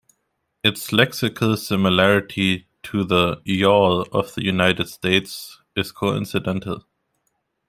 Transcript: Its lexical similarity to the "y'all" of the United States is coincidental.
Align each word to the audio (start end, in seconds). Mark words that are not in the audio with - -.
Its 0.63 0.89
lexical 0.89 1.55
similarity 1.55 2.67
to 2.81 3.03
the 3.03 3.39
"y'all" 3.45 4.01
of 4.11 4.33
the 4.33 4.43
United 4.43 4.89
States 4.89 5.59
is 5.75 5.91
coincidental. 5.91 6.85